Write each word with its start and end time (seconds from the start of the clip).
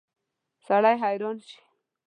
سړی 0.65 0.95
حیران 1.03 1.37
شي. 1.47 1.59